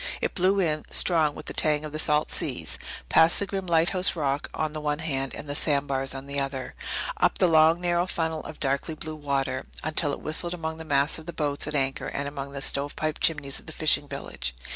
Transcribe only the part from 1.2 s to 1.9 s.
with the tang